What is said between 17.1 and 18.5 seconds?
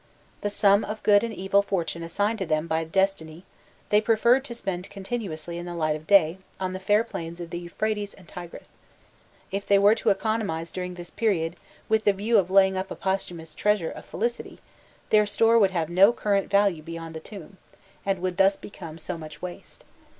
the tomb, and would